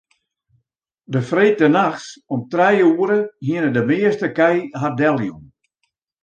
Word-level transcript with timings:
De 1.15 1.21
freedtenachts 1.31 2.07
om 2.35 2.41
trije 2.55 2.87
oere 2.97 3.19
hiene 3.45 3.69
de 3.75 3.81
measte 3.89 4.27
kij 4.39 4.57
har 4.79 4.93
deljûn. 4.99 5.45